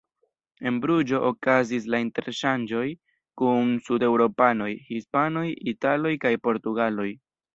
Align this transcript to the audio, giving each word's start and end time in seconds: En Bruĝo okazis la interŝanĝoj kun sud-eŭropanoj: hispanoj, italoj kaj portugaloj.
En 0.69 0.77
Bruĝo 0.83 1.19
okazis 1.27 1.83
la 1.95 1.99
interŝanĝoj 2.05 2.87
kun 3.41 3.69
sud-eŭropanoj: 3.89 4.71
hispanoj, 4.89 5.45
italoj 5.75 6.17
kaj 6.27 6.35
portugaloj. 6.49 7.09